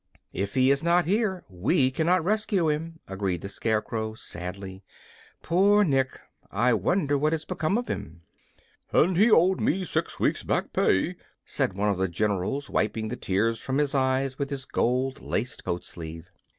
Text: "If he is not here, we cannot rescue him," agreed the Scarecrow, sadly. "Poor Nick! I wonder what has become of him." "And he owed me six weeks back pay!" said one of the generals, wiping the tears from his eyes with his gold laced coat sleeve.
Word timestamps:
"If 0.33 0.55
he 0.55 0.71
is 0.71 0.81
not 0.81 1.05
here, 1.05 1.43
we 1.47 1.91
cannot 1.91 2.23
rescue 2.23 2.69
him," 2.71 2.99
agreed 3.07 3.41
the 3.41 3.47
Scarecrow, 3.49 4.15
sadly. 4.15 4.83
"Poor 5.43 5.83
Nick! 5.83 6.19
I 6.49 6.73
wonder 6.73 7.19
what 7.19 7.33
has 7.33 7.45
become 7.45 7.77
of 7.77 7.87
him." 7.87 8.23
"And 8.91 9.15
he 9.15 9.29
owed 9.29 9.61
me 9.61 9.85
six 9.85 10.19
weeks 10.19 10.41
back 10.41 10.73
pay!" 10.73 11.17
said 11.45 11.73
one 11.77 11.89
of 11.91 11.99
the 11.99 12.07
generals, 12.07 12.67
wiping 12.67 13.09
the 13.09 13.15
tears 13.15 13.59
from 13.61 13.77
his 13.77 13.93
eyes 13.93 14.39
with 14.39 14.49
his 14.49 14.65
gold 14.65 15.21
laced 15.21 15.63
coat 15.63 15.85
sleeve. 15.85 16.31